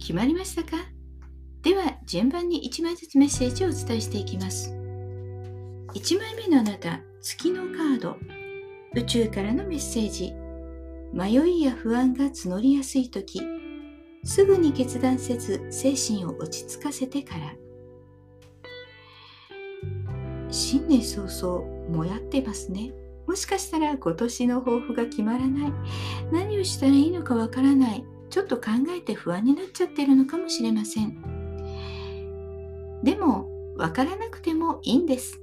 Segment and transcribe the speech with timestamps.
[0.00, 0.76] 決まりましたか？
[1.62, 4.72] では順番に1枚ずつメッセージをお伝えしていきます。
[5.94, 8.16] 1枚目のあなた月のカード。
[8.94, 10.32] 宇宙からのメッセージ。
[11.12, 13.42] 迷いや不安が募りやすい時。
[14.24, 17.54] すぐに決断せず精神を落ち着かせてから。
[20.50, 22.92] 新年早々もやってますね。
[23.28, 25.72] もしかしたら今年の抱負が決まらない。
[26.32, 28.04] 何をしたらいいのかわからない。
[28.30, 31.20] ちょっと考えて不安になっちゃってるのかもしれません。
[33.02, 35.40] でもわからなくてもいいんです。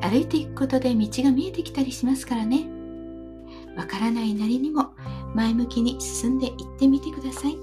[0.00, 2.68] 歩いていくことで道が見えてきたりしますからね。
[3.76, 4.94] わからないなりにも
[5.34, 7.56] 前向きに進んでいってみてください。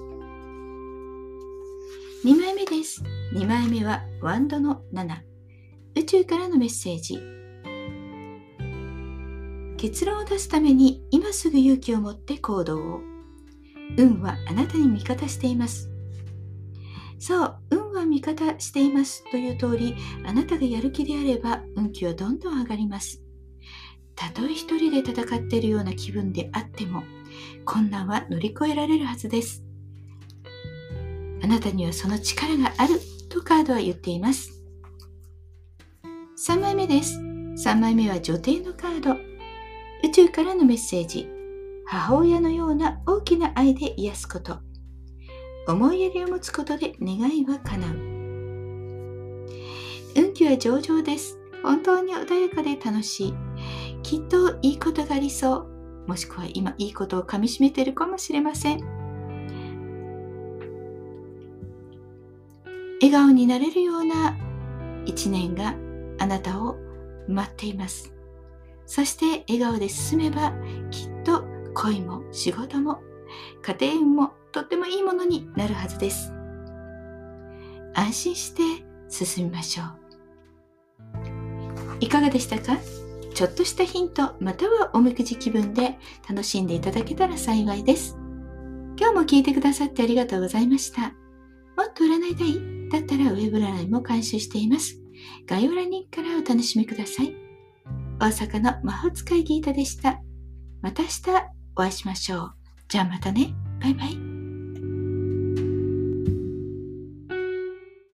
[2.26, 3.04] 2枚目です。
[3.34, 5.18] 2枚目はワンドの7
[5.96, 7.20] 宇宙からのメッセージ。
[9.78, 13.00] 結論を出すために今すぐ勇気を持って行動を。
[13.98, 15.90] 運はあなたに味方しています。
[17.20, 23.22] そう、運は味方していますという通り、あなたがやる気であれば運気はどんどん上がります。
[24.16, 27.04] たとえ一人で戦っているような気分であっても、
[27.66, 29.64] 困難は乗り越えられるはずです。
[31.44, 34.62] あなたにはその力があるとカードは言っています。
[36.48, 37.20] 3枚目です。
[37.20, 39.14] 3枚目は女帝のカード。
[40.04, 41.41] 宇宙からのメッセージ。
[41.92, 44.60] 母親のような大きな愛で癒すこと。
[45.68, 47.92] 思いやりを持つことで願いは叶う。
[50.16, 51.38] 運気は上々です。
[51.62, 53.34] 本当に穏やかで楽しい。
[54.04, 55.68] きっといいことがありそ
[56.06, 56.08] う。
[56.08, 58.80] もしくは今いいことをかみしめているかもしれません。
[63.02, 64.38] 笑顔になれるような
[65.06, 65.76] 一年が
[66.20, 66.78] あなたを
[67.28, 68.14] 待っています。
[68.86, 70.54] そして笑顔で進めば
[70.90, 71.11] きっと
[71.74, 73.02] 恋も仕事も
[73.62, 76.34] 家庭運もとってもいいものになるはずです。
[77.94, 78.62] 安心して
[79.10, 79.98] 進みましょう。
[82.00, 82.78] いかがでしたか？
[83.34, 85.98] ちょっとしたヒントまたはおみくじ気分で
[86.30, 88.18] 楽しんでいただけたら幸いです。
[89.00, 91.02] 今日も聞いてくださってありがとうございました。
[91.02, 91.08] も
[91.90, 95.02] っと占いたいだったらウェブ占いも監修しています。
[95.48, 97.34] 概要欄にからお楽しみください。
[98.20, 100.22] 大阪の魔法使いギータでした。
[100.82, 101.61] また明日。
[101.76, 102.54] お会いしましょう。
[102.88, 103.54] じゃあまたね。
[103.82, 104.31] バイバイ。